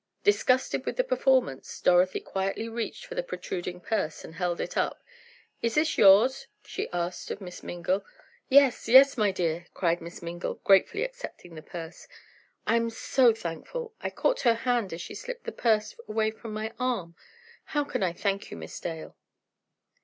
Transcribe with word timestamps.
Disgusted 0.23 0.83
with 0.83 0.95
the 0.97 1.03
performance, 1.03 1.79
Dorothy 1.79 2.21
quietly 2.21 2.67
reached 2.67 3.05
for 3.05 3.13
the 3.13 3.21
protruding 3.21 3.79
purse 3.79 4.23
and 4.25 4.33
held 4.33 4.59
it 4.59 4.75
up. 4.75 5.03
"Is 5.61 5.75
this 5.75 5.95
yours?" 5.95 6.47
she 6.65 6.89
asked, 6.91 7.29
of 7.29 7.39
Miss 7.39 7.61
Mingle. 7.61 8.03
"Yes, 8.49 8.87
yes, 8.89 9.15
my 9.15 9.29
dear!" 9.29 9.67
cried 9.75 10.01
Miss 10.01 10.23
Mingle, 10.23 10.55
gratefully 10.63 11.03
accepting 11.03 11.53
the 11.53 11.61
purse, 11.61 12.07
"I'm 12.65 12.89
so 12.89 13.31
thankful! 13.31 13.93
I 14.01 14.09
caught 14.09 14.41
her 14.41 14.55
hand 14.55 14.91
as 14.91 15.01
she 15.01 15.13
slipped 15.13 15.43
the 15.43 15.51
purse 15.51 15.95
away 16.07 16.31
from 16.31 16.51
my 16.51 16.73
arm. 16.79 17.15
How 17.65 17.83
can 17.83 18.01
I 18.01 18.11
thank 18.13 18.49
you, 18.49 18.57
Miss 18.57 18.79
Dale?" 18.79 19.15